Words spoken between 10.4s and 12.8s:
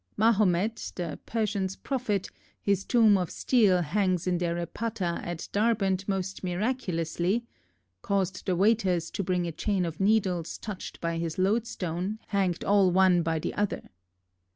towched by his load stone, hanged